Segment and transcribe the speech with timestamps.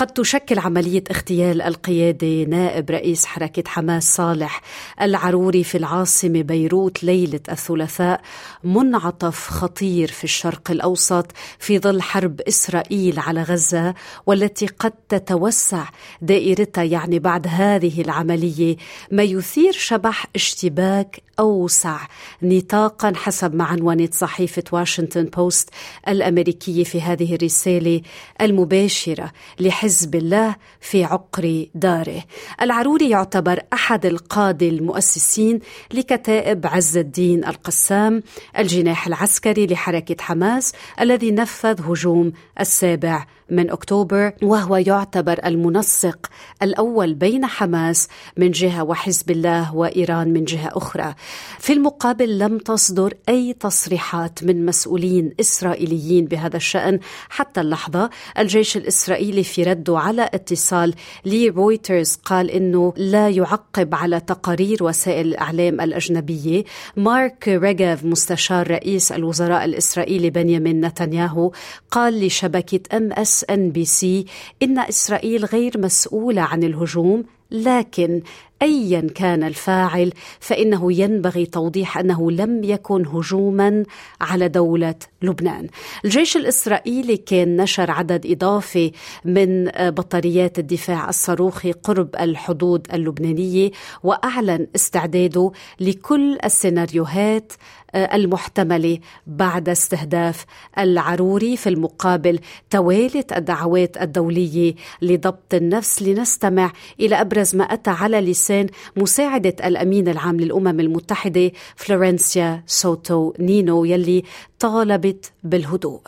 [0.00, 4.62] قد تشكل عملية اغتيال القيادي نائب رئيس حركة حماس صالح
[5.00, 8.20] العروري في العاصمة بيروت ليلة الثلاثاء
[8.64, 13.94] منعطف خطير في الشرق الأوسط في ظل حرب إسرائيل على غزة
[14.26, 15.84] والتي قد تتوسع
[16.22, 18.76] دائرتها يعني بعد هذه العملية.
[19.10, 21.98] ما يثير شبح اشتباك أوسع
[22.42, 25.70] نطاقا حسب ما عنونت صحيفة واشنطن بوست
[26.08, 28.00] الأمريكية في هذه الرسالة
[28.40, 32.22] المباشرة لحزب الله في عقر داره.
[32.62, 35.60] العروري يعتبر أحد القادة المؤسسين
[35.94, 38.22] لكتائب عز الدين القسام
[38.58, 46.26] الجناح العسكري لحركة حماس الذي نفذ هجوم السابع من أكتوبر وهو يعتبر المنسق
[46.62, 51.14] الأول بين حماس من جهة وحزب الله وإيران من جهة أخرى.
[51.58, 59.44] في المقابل لم تصدر أي تصريحات من مسؤولين إسرائيليين بهذا الشأن حتى اللحظة، الجيش الإسرائيلي
[59.44, 66.64] في رده على اتصال لرويترز قال إنه لا يعقب على تقارير وسائل الإعلام الأجنبية.
[66.96, 71.52] مارك ريجاف مستشار رئيس الوزراء الإسرائيلي بنيامين نتنياهو
[71.90, 74.26] قال لشبكة أم اس ان بي سي
[74.62, 78.22] إن إسرائيل غير مسؤولة عن الهجوم لكن
[78.62, 83.84] ايا كان الفاعل فإنه ينبغي توضيح أنه لم يكن هجوما
[84.20, 85.66] على دولة لبنان.
[86.04, 88.92] الجيش الإسرائيلي كان نشر عدد إضافي
[89.24, 93.70] من بطاريات الدفاع الصاروخي قرب الحدود اللبنانية
[94.02, 97.52] وأعلن استعداده لكل السيناريوهات
[97.94, 100.44] المحتملة بعد استهداف
[100.78, 102.38] العروري في المقابل
[102.70, 108.49] توالت الدعوات الدولية لضبط النفس لنستمع إلى أبرز ما أتى على لسان
[108.96, 114.24] مساعده الامين العام للامم المتحده فلورنسيا سوتو نينو يلي
[114.58, 116.00] طالبت بالهدوء.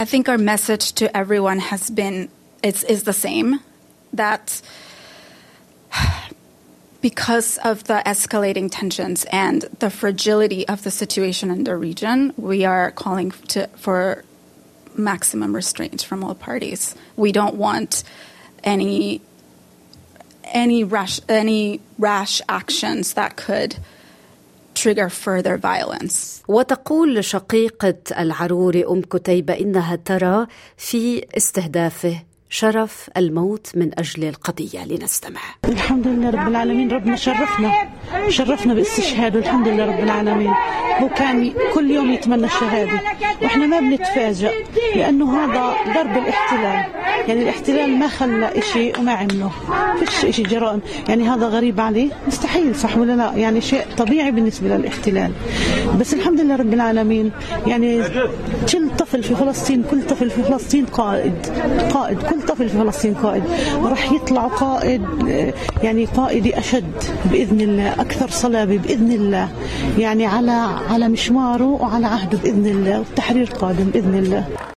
[0.00, 2.28] I think our message to everyone has been
[2.62, 3.60] it's, is the same
[4.12, 4.62] that
[7.00, 12.64] because of the escalating tensions and the fragility of the situation in the region, we
[12.64, 14.24] are calling to, for
[14.96, 16.94] maximum restraint from all parties.
[17.16, 18.04] We don't want
[18.64, 19.22] any
[20.52, 23.72] any rash any rash actions that could
[24.74, 26.42] trigger further violence.
[26.48, 30.46] وتقول شقيقة العروري أم كتيبة إنها ترى
[30.76, 35.40] في استهدافه شرف الموت من أجل القضية لنستمع.
[35.64, 36.90] الحمد لله رب العالمين.
[36.90, 37.88] ربنا شرفنا.
[38.28, 40.52] شرفنا باستشهاده الحمد لله رب العالمين.
[41.00, 43.00] هو كان كل يوم يتمنى الشهادة.
[43.42, 44.50] وإحنا ما بنتفاجأ
[44.96, 46.84] لأنه هذا ضرب الاحتلال.
[47.28, 49.50] يعني الاحتلال ما خلى إشي وما عمله
[49.98, 50.80] فيش إشي جرائم.
[51.08, 55.32] يعني هذا غريب عليه؟ مستحيل صح ولا لا؟ يعني شيء طبيعي بالنسبة للاحتلال.
[56.00, 57.30] بس الحمد لله رب العالمين.
[57.66, 58.02] يعني
[58.72, 61.34] كل طفل في فلسطين كل طفل في فلسطين قائد.
[61.94, 62.22] قائد.
[62.22, 63.42] كل طفل في فلسطين قائد.
[63.84, 65.02] راح يطلع قائد
[65.82, 66.92] يعني قائد أشد
[67.24, 67.99] بإذن الله.
[68.00, 69.48] أكثر صلابة بإذن الله.
[69.98, 70.56] يعني على
[70.90, 74.69] على مشواره وعلى عهده بإذن الله والتحرير قادم بإذن الله.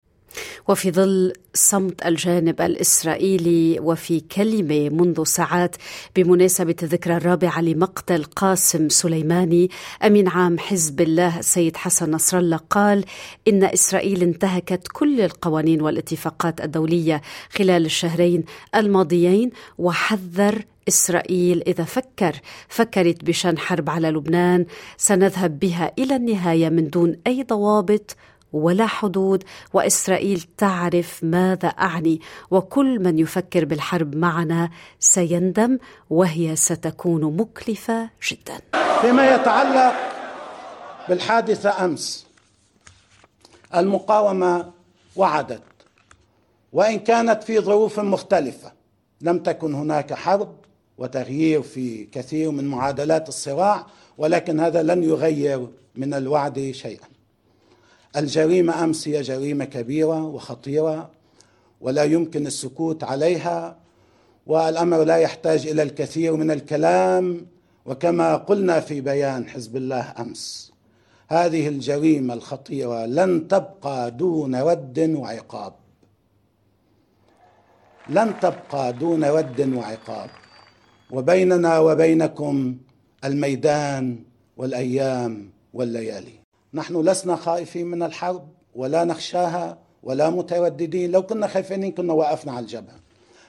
[0.68, 5.76] وفي ظل صمت الجانب الإسرائيلي وفي كلمة منذ ساعات
[6.16, 9.70] بمناسبة الذكرى الرابعة لمقتل قاسم سليماني
[10.04, 13.04] أمين عام حزب الله السيد حسن نصر الله قال
[13.48, 18.44] إن إسرائيل انتهكت كل القوانين والاتفاقات الدولية خلال الشهرين
[18.74, 22.36] الماضيين وحذر إسرائيل إذا فكر
[22.68, 28.16] فكرت بشان حرب على لبنان سنذهب بها إلى النهاية من دون أي ضوابط
[28.52, 32.20] ولا حدود وإسرائيل تعرف ماذا أعني
[32.50, 34.70] وكل من يفكر بالحرب معنا
[35.00, 35.78] سيندم
[36.10, 38.60] وهي ستكون مكلفة جدا.
[39.00, 39.94] فيما يتعلق
[41.08, 42.26] بالحادثة أمس
[43.74, 44.70] المقاومة
[45.16, 45.62] وعدت
[46.72, 48.72] وإن كانت في ظروف مختلفة
[49.20, 50.56] لم تكن هناك حرب
[50.98, 53.86] وتغيير في كثير من معادلات الصراع
[54.18, 57.11] ولكن هذا لن يغير من الوعد شيئا
[58.16, 61.10] الجريمة أمس هي جريمة كبيرة وخطيرة
[61.80, 63.76] ولا يمكن السكوت عليها
[64.46, 67.46] والأمر لا يحتاج إلى الكثير من الكلام
[67.86, 70.72] وكما قلنا في بيان حزب الله أمس
[71.28, 75.72] هذه الجريمة الخطيرة لن تبقى دون ود وعقاب.
[78.08, 80.30] لن تبقى دون ود وعقاب.
[81.10, 82.76] وبيننا وبينكم
[83.24, 84.18] الميدان
[84.56, 86.42] والأيام والليالي.
[86.74, 91.10] نحن لسنا خائفين من الحرب ولا نخشاها ولا مترددين.
[91.10, 92.96] لو كنا خايفين كنا وقفنا على الجبهة.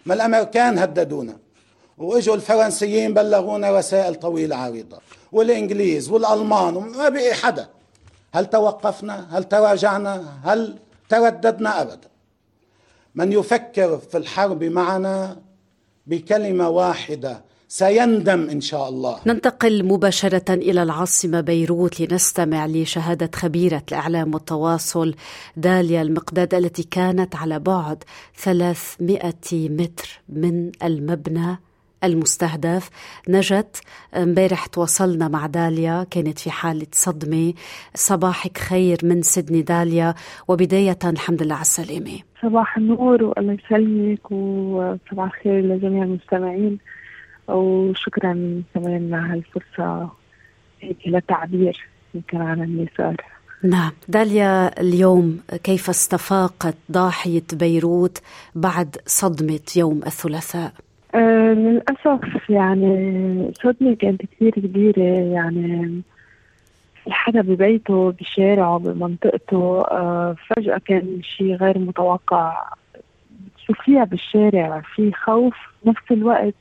[0.05, 1.37] ما الأمريكان هددونا.
[1.97, 4.97] وإجوا الفرنسيين بلغونا رسائل طويلة عريضة.
[5.31, 7.69] والإنجليز والألمان وما بقي حدا.
[8.33, 10.79] هل توقفنا؟ هل تراجعنا؟ هل
[11.09, 12.09] ترددنا؟ أبدا.
[13.15, 15.41] من يفكر في الحرب معنا
[16.07, 17.41] بكلمة واحدة.
[17.73, 19.19] سيندم إن شاء الله.
[19.27, 25.15] ننتقل مباشرة إلى العاصمة بيروت لنستمع لشهادة خبيرة الإعلام والتواصل
[25.57, 28.03] داليا المقداد التي كانت على بعد
[28.35, 29.21] 300
[29.53, 31.57] متر من المبنى
[32.03, 32.89] المستهدف.
[33.29, 33.81] نجت
[34.15, 37.53] امبارح تواصلنا مع داليا كانت في حالة صدمة.
[37.95, 40.13] صباحك خير من سيدني داليا
[40.47, 42.19] وبداية الحمد لله على السلامة.
[42.41, 46.79] صباح النور والله يسلمك وصباح الخير لجميع المستمعين.
[47.47, 50.09] وشكرا كمان على هالفرصة
[50.81, 51.77] هيك للتعبير
[52.15, 53.15] يمكن عن اللي صار
[53.63, 53.91] نعم.
[54.07, 58.21] داليا اليوم كيف استفاقت ضاحية بيروت
[58.55, 60.73] بعد صدمة يوم الثلاثاء؟
[61.15, 65.03] أه للأسف يعني صدمة كانت كثير كبيرة.
[65.33, 66.01] يعني
[67.09, 69.81] حدا ببيته بشارعه بمنطقته.
[69.81, 72.63] أه فجأة كان شيء غير متوقع.
[73.55, 75.55] بتشوفيها بالشارع في خوف
[75.85, 76.55] نفس الوقت.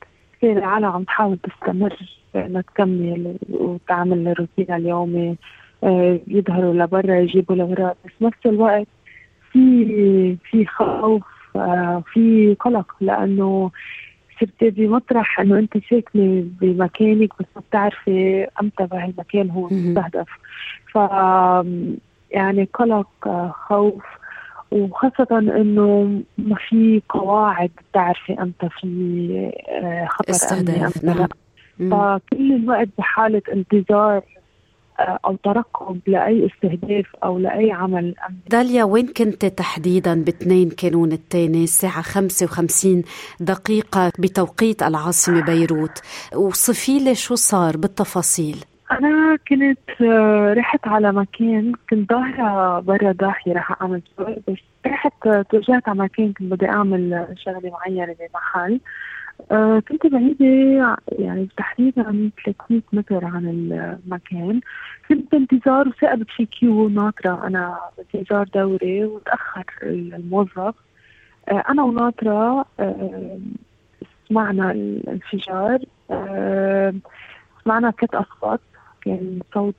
[0.51, 1.97] العالم عم تحاول تستمر
[2.35, 5.35] انها تكمل وتعمل الروتين اليومي
[5.83, 8.87] آه، يظهروا لبرا يجيبوا الاوراق بس نفس الوقت
[9.51, 11.23] في في خوف
[11.55, 13.71] آه، في قلق لأنه
[14.39, 20.27] صرتي بمطرح إنه أنت ساكنة بمكانك بس ما بتعرفي أمتى بهالمكان هو مستهدف
[20.93, 20.95] ف
[22.31, 24.03] يعني قلق آه، خوف
[24.73, 31.27] وخاصة إنه ما في قواعد تعرفي إمتى في آه، خطر استهداف نعم.
[31.79, 34.21] فكل الوقت بحالة انتظار
[34.99, 38.15] آه، أو ترقب لأي استهداف أو لأي عمل.
[38.29, 43.03] امني داليا وين كنت تحديدا ب 2 كانون الثاني الساعة 55
[43.39, 46.01] دقيقة بتوقيت العاصمة بيروت؟
[46.35, 48.57] وصفي لي شو صار بالتفاصيل؟
[48.99, 54.57] أنا كنت آه، رحت على مكان كنت ظاهرة برا ضاحية رح أعمل شغل بس
[54.87, 58.79] رحت آه، توجهت على مكان كنت بدي أعمل شغلة معينة بمحل.
[59.51, 60.45] آه كنت بعيدة
[61.11, 64.61] يعني تقريبا 300 متر عن المكان.
[65.09, 67.47] كنت بانتظار وثاقبت في كيو ناطرة.
[67.47, 67.79] أنا
[68.13, 70.75] بانتظار دوري وتأخر الموظف.
[71.49, 73.39] آه أنا وناطرة آه
[74.29, 75.79] سمعنا الانفجار.
[76.11, 76.93] آه
[77.63, 78.59] سمعنا ثلاث أصوات.
[79.05, 79.75] كان صوت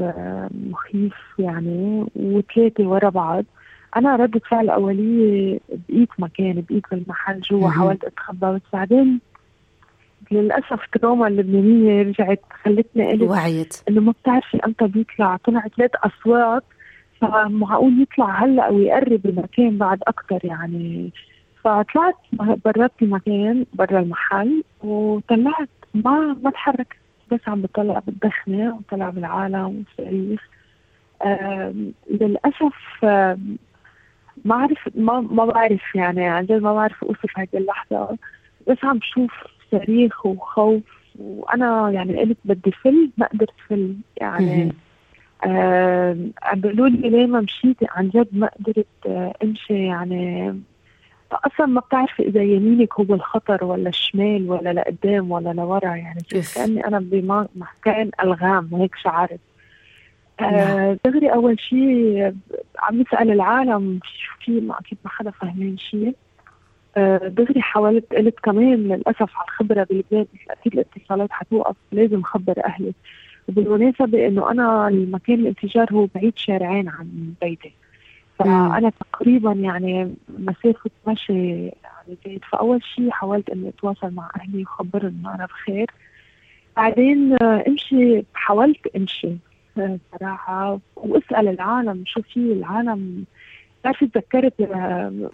[0.00, 3.44] آه، مخيف يعني وثلاثة ورا بعض.
[3.96, 8.46] أنا ردة فعل أولية بقيت مكان بقيت بالمحل جوا حاولت أتخبى.
[8.46, 9.20] بس بعدين
[10.30, 13.82] للأسف تروما اللبنانية رجعت خلتني قلت وعيت.
[13.88, 15.36] إنه ما بتعرفي أمتى بيطلع.
[15.36, 16.64] طلع ثلاث أصوات
[17.20, 21.12] فمعقول يطلع هلأ ويقرب المكان بعد أكثر يعني.
[21.64, 22.14] فطلعت
[22.64, 25.68] برات المكان برا المحل وطلعت.
[25.94, 26.96] ما ما تحركت
[27.32, 30.48] بس عم بطلع بالدخنة وطلع بالعالم والصريخ
[32.10, 33.04] للأسف
[34.44, 38.18] ما أعرف ما ما بعرف يعني عن جد ما بعرف أوصف هذه اللحظة.
[38.68, 39.32] بس عم بشوف
[39.70, 40.82] صريخ وخوف
[41.18, 44.72] وأنا يعني قلت بدي فل ما قدرت فل يعني
[46.42, 49.86] عم بيقولوا لي ليه ما مشيتي عن جد ما قدرت آه، أمشي.
[49.86, 50.54] يعني
[51.32, 56.20] أصلا ما بتعرفي إذا يمينك هو الخطر ولا الشمال ولا لقدام ولا لورا يعني
[56.54, 59.40] كاني أنا بمكان ألغام هيك شعرت.
[60.40, 60.96] آه نعم.
[61.04, 62.34] دغري أول شيء
[62.78, 66.14] عم يسأل العالم شو في ما أكيد ما حدا فاهمين شيء
[66.96, 72.92] آه دغري حاولت قلت كمان للأسف على الخبرة بلبنان أكيد الاتصالات حتوقف لازم خبر أهلي.
[73.48, 77.72] وبالمناسبة إنه أنا المكان الانفجار هو بعيد شارعين عن بيتي.
[78.38, 85.16] فأنا تقريبا يعني مسافة مشي يعني زيت فأول شيء حاولت إني أتواصل مع أهلي وخبرهم
[85.20, 85.90] إنه أنا بخير.
[86.76, 89.32] بعدين آه، امشي حاولت امشي
[89.78, 90.78] آه، صراحة.
[90.96, 93.24] واسأل العالم شو في العالم.
[93.80, 95.28] بتعرفي تذكرت آه،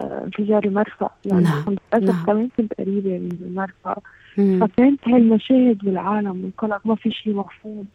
[0.00, 1.10] انفجار المرفأ.
[1.24, 1.64] يعني نعم.
[1.92, 2.26] للاسف نعم.
[2.26, 3.96] كمان كنت قريبة من المرفأ.
[4.36, 7.86] فكانت هاي المشاهد بالعالم والقلق ما في شيء مفهوم.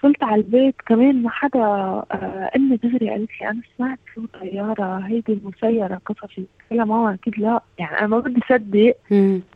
[0.00, 4.98] وصلت على البيت كمان ما حدا آه أمي دغري قالت لي أنا سمعت صوت طيارة
[4.98, 6.46] هيدي المسيرة قصفت.
[6.70, 7.60] قلت ماما أكيد لا.
[7.78, 8.94] يعني أنا ما بدي اصدق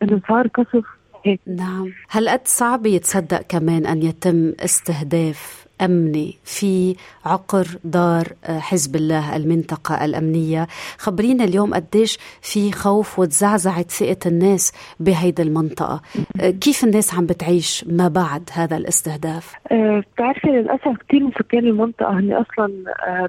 [0.03, 0.85] إنه صار قصف
[1.25, 1.39] هيك.
[1.47, 1.91] نعم.
[2.09, 9.35] هل قد صعب يتصدق كمان أن يتم استهداف أمني في عقر دار آه، حزب الله
[9.35, 10.67] المنطقة الأمنية.
[10.97, 16.01] خبرينا اليوم قديش في خوف وتزعزعت ثقة الناس بهيدي المنطقة.
[16.41, 21.65] آه، كيف الناس عم بتعيش ما بعد هذا الاستهداف؟ أه بتعرفي للأسف كثير من سكان
[21.65, 22.73] المنطقة هن أصلا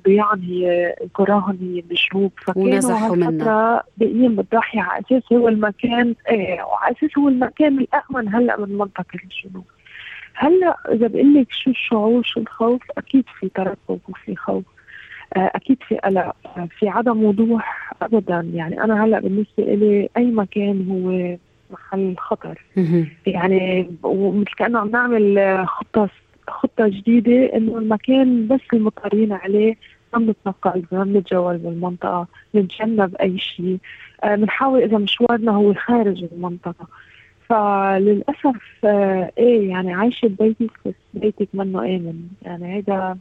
[0.07, 6.97] ضياعهم هي قراهم هي بالجنوب فكانوا هالفترة باقيين بالضاحية على أساس هو المكان إيه وعلى
[6.99, 9.65] أساس هو المكان الأأمن هلأ من منطقة الجنوب.
[10.37, 14.64] هلا إذا بقول لك شو الشعور شو الخوف؟ أكيد في ترقب وفي خوف.
[15.37, 16.37] آه، أكيد في قلق.
[16.57, 18.50] آه، في عدم وضوح ابدا.
[18.55, 21.37] يعني أنا هلا بالنسبة لي أي مكان هو
[21.71, 22.62] محل خطر.
[23.26, 26.09] يعني ومثل كأنه عم نعمل خطة
[26.49, 29.76] خطة جديدة إنه المكان بس المضطرين عليه
[30.12, 33.78] ما بنتنقل ما بنتجول بالمنطقة نتجنب أي شيء.
[34.25, 36.87] بنحاول آه إذا مشوارنا هو خارج المنطقة.
[37.49, 42.23] فللأسف آه إيه يعني عايشة ببيتك بس بيتك منه آمن.
[42.43, 43.17] يعني هيدا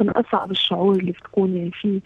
[0.00, 2.00] من أصعب الشعور اللي بتكوني فيه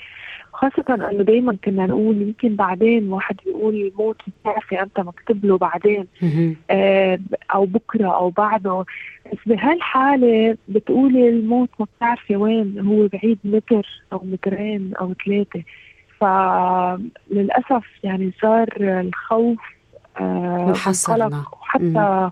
[0.53, 6.07] خاصة إنه دايما كنا نقول يمكن بعدين واحد بيقول الموت بتعرفي أنت مكتوب له بعدين.
[6.71, 7.19] آه
[7.55, 8.85] أو بكرة أو بعده.
[9.33, 15.63] بس بهالحالة بتقولي الموت ما بتعرفي وين هو بعيد متر أو مترين أو ثلاثة.
[16.21, 19.59] فللأسف يعني صار الخوف
[20.21, 22.31] آه محصل وحتى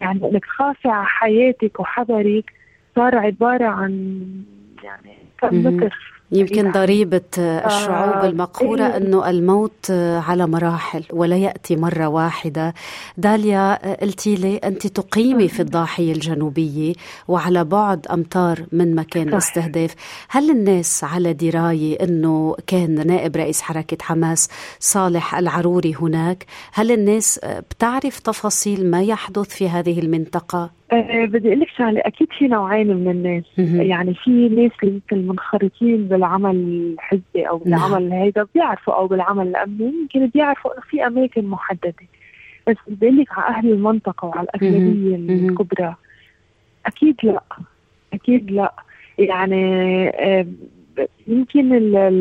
[0.00, 2.52] يعني إنك تخافي على حياتك وحذرك
[2.96, 4.24] صار عبارة عن
[4.84, 8.96] يعني كم متر يمكن ضريبة الشعوب آه، المقهورة إيه.
[8.96, 9.90] أنه الموت
[10.26, 12.74] على مراحل ولا يأتي مرة واحدة.
[13.16, 16.92] داليا قلتي لي أنت تقيمي في الضاحية الجنوبية
[17.28, 19.94] وعلى بعد أمتار من مكان الاستهداف
[20.28, 24.48] هل الناس على دراية أنه كان نائب رئيس حركة حماس
[24.80, 31.60] صالح العروري هناك؟ هل الناس بتعرف تفاصيل ما يحدث في هذه المنطقة؟ أه بدي أقول
[31.60, 33.44] لك شغلة أكيد في نوعين من الناس.
[33.58, 37.80] يعني في ناس اللي يمكن منخرطين بالعمل الحزبي أو نعم.
[37.80, 41.94] بالعمل هيدا بيعرفوا أو بالعمل الأمني يمكن بيعرفوا إنه في أماكن محددة.
[42.68, 45.94] بس بدي أقول لك على أهل المنطقة وعلى الاغلبيه الكبرى
[46.86, 47.42] أكيد لا.
[48.12, 48.74] أكيد لا.
[49.18, 50.46] يعني أه
[51.26, 51.74] يمكن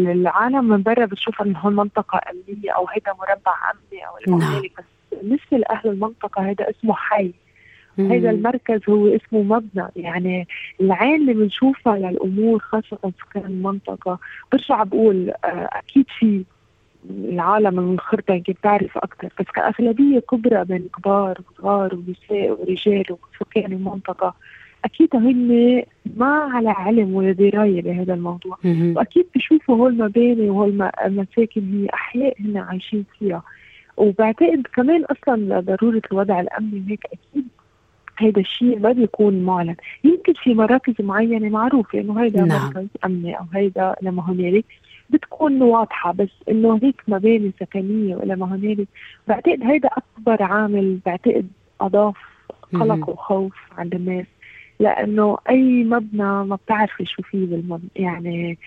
[0.07, 4.61] العالم من برا بتشوف إنه هون منطقة أمنية أو هيدا مربع أمني أو نعم.
[4.61, 7.33] بس بالنسبة لأهل المنطقة هيدا اسمه حي.
[7.99, 9.87] هذا المركز هو اسمه مبنى.
[9.95, 10.47] يعني
[10.81, 14.19] العين اللي بنشوفها للأمور خاصة سكان المنطقة
[14.51, 16.43] برجع بقول آه، أكيد في
[17.09, 24.33] العالم المنخرطه يمكن بتعرف أكثر بس كأغلبية كبرى بين كبار وصغار ونساء ورجال وسكان المنطقة
[24.85, 25.83] أكيد هن
[26.17, 28.57] ما على علم ولا دراية بهذا الموضوع.
[28.95, 33.43] وأكيد بشوفوا هول المباني وهول المساكن هي أحياء هن عايشين فيها.
[33.97, 37.47] وبعتقد كمان أصلا ضروره الوضع الأمني هيك أكيد
[38.19, 39.75] هيدا الشيء ما بيكون معلن.
[40.03, 42.67] يمكن في مراكز معينة معروفة إنه هيدا نعم.
[42.67, 44.65] مركز أمني أو هيدا لما هنالك
[45.09, 48.87] بتكون واضحة بس إنه هيك مباني سكنية ولا ما هنالك
[49.27, 51.47] بعتقد هيدا أكبر عامل بعتقد
[51.81, 52.15] أضاف
[52.73, 54.25] قلق وخوف عند الناس
[54.79, 57.89] لأنه أي مبنى ما بتعرفي شو فيه بالمبنى.
[57.95, 58.57] يعني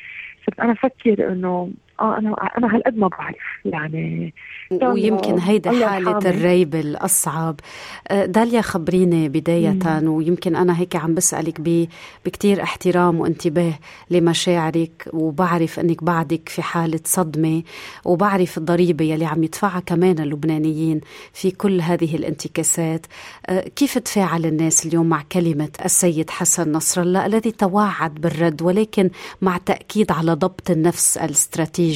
[0.47, 4.35] صرت أنا أفكر إنه آه أنا أنا هالقد ما بعرف يعني
[4.83, 7.61] ويمكن هيدا حالة الريب الأصعب.
[8.09, 10.09] آه، داليا خبريني بداية مم.
[10.09, 11.89] ويمكن أنا هيك عم بسألك
[12.27, 13.73] بكتير احترام وانتباه
[14.11, 17.63] لمشاعرك وبعرف أنك بعدك في حالة صدمة
[18.05, 21.01] وبعرف الضريبة يلي عم يدفعها كمان اللبنانيين
[21.33, 23.07] في كل هذه الانتكاسات.
[23.47, 29.11] آه، كيف تفاعل الناس اليوم مع كلمة السيد حسن نصر الله الذي توعد بالرد ولكن
[29.43, 31.90] مع تأكيد على ضبط النفس الاستراتيجي؟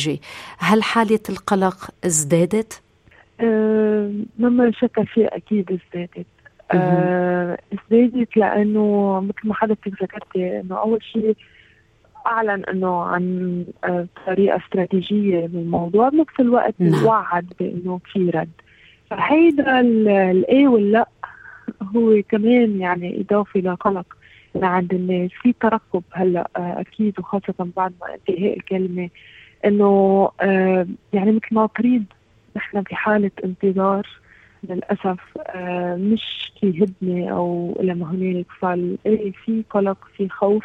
[0.58, 2.82] هل حالة القلق ازدادت؟
[3.40, 6.26] أه مما شك فيه أكيد ازدادت
[6.72, 11.36] أه ازدادت لأنه مثل ما حضرتك ذكرتي إنه أول شيء
[12.26, 17.04] أعلن إنه عن آه، طريقة استراتيجية بالموضوع بنفس الوقت نعم.
[17.04, 18.50] وعد بإنه في رد
[19.10, 21.08] فهيدا الاي واللأ
[21.96, 24.06] هو كمان يعني إضافة لقلق
[24.54, 29.08] لعند الناس في ترقب هلأ آه، أكيد وخاصة بعد ما انتهاء الكلمة
[29.64, 32.04] إنه آه يعني مثل ما تريد
[32.56, 34.06] نحن في حاله انتظار
[34.68, 38.46] للأسف آه مش في هدنة أو إلى ما هنالك.
[38.60, 38.98] فال
[39.44, 40.64] في قلق في خوف.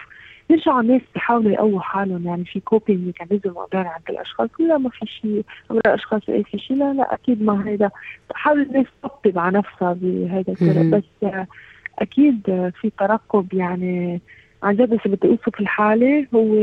[0.49, 2.27] يرجعوا الناس بيحاولوا يقووا حالهم.
[2.27, 4.49] يعني في coping mechanism مقدار عند الأشخاص.
[4.59, 7.89] لا ما في شيء أمر الأشخاص إيه في شيء لا لا أكيد ما هيدا.
[8.29, 11.47] بحاول الناس تطبطب على نفسها بهذا الطرق بس آه
[11.99, 12.41] أكيد
[12.81, 13.53] في ترقب.
[13.53, 14.21] يعني
[14.63, 16.27] عن جد بس بدي أوصف الحالة.
[16.35, 16.53] هو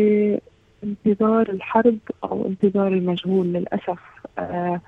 [0.85, 3.99] انتظار الحرب أو انتظار المجهول للأسف.
[4.39, 4.81] آه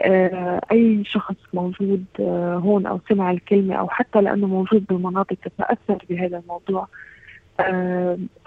[0.00, 6.04] آه أي شخص موجود آه هون أو سمع الكلمة أو حتى لأنه موجود بالمناطق تتأثر
[6.10, 6.88] بهذا الموضوع.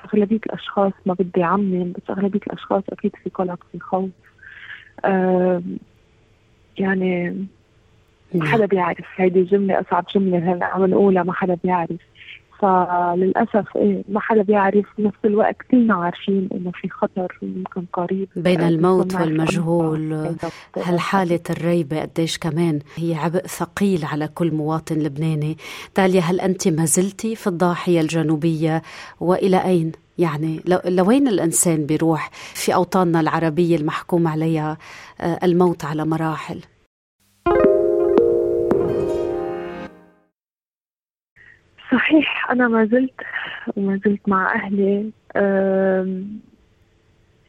[0.05, 4.09] أغلبية الأشخاص ما بدي عمم بس أغلبية الأشخاص أكيد في قلق في خوف.
[6.77, 7.29] يعني
[8.33, 9.05] ما حدا بيعرف.
[9.15, 11.99] هيدي الجملة أصعب جملة هلا عم نقولها ما حدا بيعرف.
[12.63, 18.29] فللأسف إيه ما حدا بيعرف بنفس الوقت كلنا عارفين إنه في خطر يمكن قريب.
[18.35, 20.35] بين الموت والمجهول.
[20.77, 25.57] هالحالة الريبة قديش كمان هي عبء ثقيل على كل مواطن لبناني؟
[25.95, 28.81] تاليا هل أنت ما زلتي في الضاحية الجنوبية؟
[29.19, 34.77] وإلى أين؟ يعني لوين الإنسان بيروح في أوطاننا العربية المحكوم عليها
[35.21, 36.59] آه، الموت على مراحل؟
[41.93, 43.21] صحيح أنا ما زلت
[43.77, 45.11] وما زلت مع أهلي.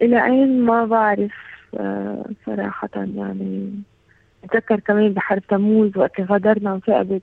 [0.03, 1.33] إلى أين ما بعرف
[1.75, 3.73] أه، صراحة يعني
[4.45, 7.21] أتذكر كمان بحرب تموز وقت غادرنا أه،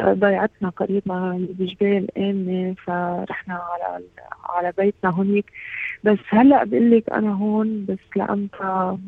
[0.00, 4.04] ضيعتنا قريبنا بجبال آمنة فرحنا على
[4.44, 5.52] على بيتنا هونيك
[6.04, 8.98] بس هلأ بقول لك أنا هون بس لقمتها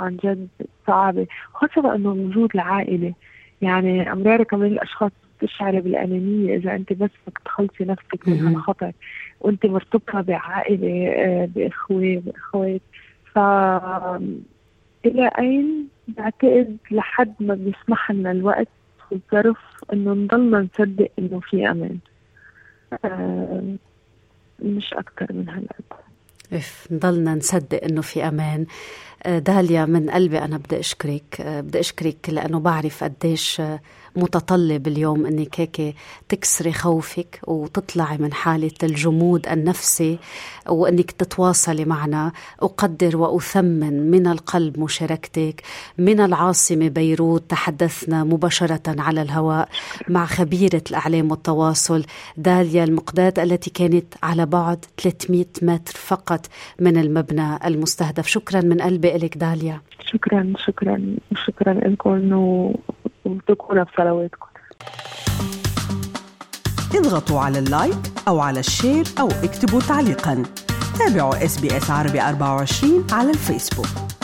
[0.00, 0.48] عن جد
[0.86, 3.14] صعبة خاصة إنه وجود العائلة.
[3.60, 6.56] يعني أمرار كمان الأشخاص تشعري بالأنانية.
[6.56, 8.92] إذا أنت بس بدك تخلصي نفسك من هالخطر
[9.40, 12.80] وأنت مرتبطة بعائلة آه، بإخوة بإخوات
[13.34, 13.38] ف
[15.06, 18.68] إلى أين بعتقد لحد ما بيسمح لنا الوقت
[19.10, 19.58] والظرف
[19.92, 21.98] إنه نضلنا نصدق إنه في أمان.
[23.04, 23.76] آه،
[24.62, 25.84] مش أكثر من هالقد.
[26.52, 28.66] إف نضلنا نصدق إنه في أمان.
[29.26, 33.62] داليا من قلبي أنا بدي أشكرك بدي أشكرك لأنه بعرف قديش
[34.16, 35.96] متطلب اليوم إنك هيك
[36.28, 40.18] تكسري خوفك وتطلعي من حالة الجمود النفسي
[40.68, 42.32] وإنك تتواصلي معنا.
[42.62, 45.62] أقدر وأثمن من القلب مشاركتك
[45.98, 49.68] من العاصمة بيروت تحدثنا مباشرة على الهواء
[50.08, 52.04] مع خبيرة الأعلام والتواصل
[52.36, 56.46] داليا المقداد التي كانت على بعد 300 متر فقط
[56.80, 58.26] من المبنى المستهدف.
[58.26, 59.05] شكرا من قلبي.
[59.14, 59.80] لك داليا.
[60.00, 62.32] شكرا شكرا شكرا لكم
[63.24, 64.46] وتكونوا بصلواتكم.
[66.94, 67.98] اضغطوا على ال like
[68.28, 70.42] أو على ال share أو اكتبوا تعليقا.
[70.98, 74.15] تابعوا SBS عربي 24 على الفيسبوك.